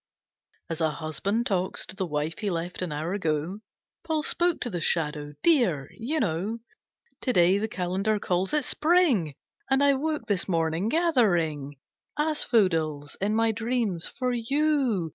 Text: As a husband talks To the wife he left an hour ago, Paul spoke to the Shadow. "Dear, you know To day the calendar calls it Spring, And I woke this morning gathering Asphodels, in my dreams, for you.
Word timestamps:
As 0.67 0.81
a 0.81 0.89
husband 0.89 1.45
talks 1.45 1.85
To 1.85 1.95
the 1.95 2.07
wife 2.07 2.39
he 2.39 2.49
left 2.49 2.81
an 2.81 2.91
hour 2.91 3.13
ago, 3.13 3.59
Paul 4.03 4.23
spoke 4.23 4.59
to 4.61 4.69
the 4.71 4.81
Shadow. 4.81 5.33
"Dear, 5.43 5.91
you 5.93 6.19
know 6.19 6.57
To 7.21 7.31
day 7.31 7.59
the 7.59 7.67
calendar 7.67 8.17
calls 8.19 8.51
it 8.51 8.65
Spring, 8.65 9.35
And 9.69 9.83
I 9.83 9.93
woke 9.93 10.25
this 10.25 10.49
morning 10.49 10.89
gathering 10.89 11.75
Asphodels, 12.17 13.15
in 13.21 13.35
my 13.35 13.51
dreams, 13.51 14.07
for 14.07 14.33
you. 14.33 15.09